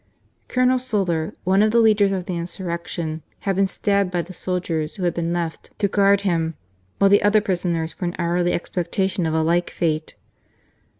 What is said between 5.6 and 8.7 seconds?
to guard him, while the other prisoners were in hourly